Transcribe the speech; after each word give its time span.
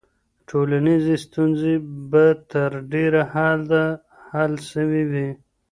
ټولنيزې 0.49 1.15
ستونزې 1.25 1.75
به 2.09 2.25
تر 2.51 2.71
ډېره 2.91 3.21
حده 3.33 3.85
حل 4.29 4.53
سوي 4.71 5.03
وي. 5.11 5.29